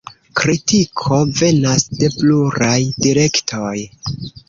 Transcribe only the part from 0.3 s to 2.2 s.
Kritiko venas de